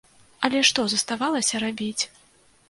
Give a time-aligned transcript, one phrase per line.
[0.47, 2.03] Але што заставалася рабіць?